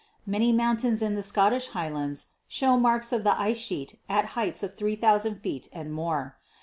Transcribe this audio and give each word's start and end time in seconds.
Many 0.25 0.51
mountains 0.51 1.03
in 1.03 1.13
the 1.13 1.21
Scottish 1.21 1.67
Highlands 1.67 2.29
show 2.47 2.75
marks 2.75 3.13
"of 3.13 3.23
the 3.23 3.39
ice 3.39 3.59
sheet 3.59 3.99
at 4.09 4.29
heights 4.33 4.63
of 4.63 4.75
3,000 4.75 5.41
feet 5.41 5.69
and 5.71 5.93
more. 5.93 6.37